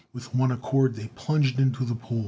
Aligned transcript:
With 0.13 0.33
one 0.33 0.49
accord 0.49 0.95
they 0.95 1.09
plunged 1.09 1.59
into 1.59 1.85
the 1.85 1.93
pool. 1.93 2.19